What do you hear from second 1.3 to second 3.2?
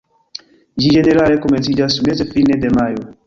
komenciĝas meze-fine de majo.